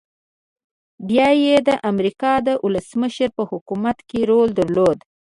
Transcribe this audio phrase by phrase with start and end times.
[1.07, 4.97] بيا يې د امريکا د ولسمشر په حکومت کې رول درلود.